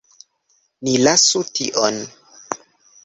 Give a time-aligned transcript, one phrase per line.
[0.87, 2.01] Ni lasu tion.